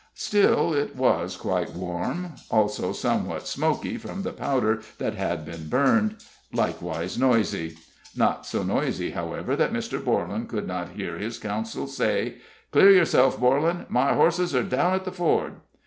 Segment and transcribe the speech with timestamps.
[0.15, 6.15] Still it was quite warm; also somewhat smoky from the powder that had been burned;
[6.51, 7.77] likewise noisy.
[8.15, 10.03] Not so noisy, however, that Mr.
[10.03, 12.37] Borlan could not hear his counsel say:
[12.71, 13.85] "Clear yourself, Borlan!
[13.89, 15.57] My horses are down at the ford!"